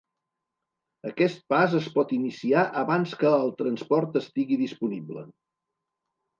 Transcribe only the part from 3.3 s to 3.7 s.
el